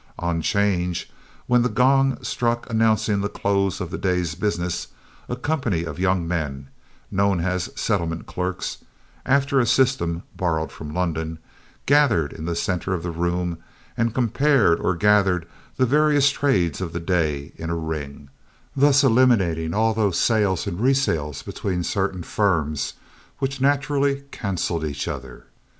"On 0.17 0.41
'change," 0.41 1.11
when 1.45 1.61
the 1.61 1.69
gong 1.69 2.17
struck 2.23 2.67
announcing 2.71 3.21
the 3.21 3.29
close 3.29 3.79
of 3.79 3.91
the 3.91 3.99
day's 3.99 4.33
business, 4.33 4.87
a 5.29 5.35
company 5.35 5.83
of 5.83 5.99
young 5.99 6.27
men, 6.27 6.69
known 7.11 7.39
as 7.41 7.69
"settlement 7.75 8.25
clerks," 8.25 8.79
after 9.27 9.59
a 9.59 9.65
system 9.67 10.23
borrowed 10.35 10.71
from 10.71 10.91
London, 10.91 11.37
gathered 11.85 12.33
in 12.33 12.45
the 12.45 12.55
center 12.55 12.95
of 12.95 13.03
the 13.03 13.11
room 13.11 13.59
and 13.95 14.11
compared 14.15 14.79
or 14.79 14.95
gathered 14.95 15.45
the 15.77 15.85
various 15.85 16.31
trades 16.31 16.81
of 16.81 16.93
the 16.93 16.99
day 16.99 17.51
in 17.55 17.69
a 17.69 17.75
ring, 17.75 18.31
thus 18.75 19.03
eliminating 19.03 19.71
all 19.71 19.93
those 19.93 20.17
sales 20.19 20.65
and 20.65 20.79
resales 20.79 21.45
between 21.45 21.83
certain 21.83 22.23
firms 22.23 22.93
which 23.37 23.61
naturally 23.61 24.21
canceled 24.31 24.83
each 24.83 25.07
other. 25.07 25.45